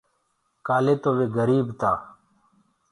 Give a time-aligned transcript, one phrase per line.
[0.67, 1.91] ڪآلي تو وي گريٚب تا۔